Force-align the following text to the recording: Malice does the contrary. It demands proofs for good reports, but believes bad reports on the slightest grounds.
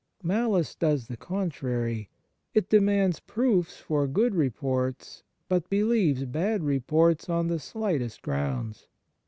Malice 0.23 0.73
does 0.73 1.05
the 1.05 1.15
contrary. 1.15 2.09
It 2.55 2.69
demands 2.69 3.19
proofs 3.19 3.77
for 3.77 4.07
good 4.07 4.33
reports, 4.33 5.21
but 5.47 5.69
believes 5.69 6.25
bad 6.25 6.63
reports 6.63 7.29
on 7.29 7.49
the 7.49 7.59
slightest 7.59 8.23
grounds. 8.23 8.87